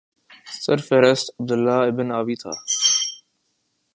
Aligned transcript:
سر 0.63 0.77
فہرست 0.87 1.27
Abdullah 1.39 1.77
ibn 1.89 2.07
Ubayy 2.19 2.35
تھا 2.41 2.51